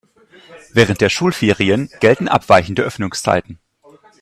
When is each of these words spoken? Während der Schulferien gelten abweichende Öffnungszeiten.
Während 0.73 0.99
der 0.99 1.09
Schulferien 1.09 1.87
gelten 1.99 2.27
abweichende 2.27 2.81
Öffnungszeiten. 2.81 3.59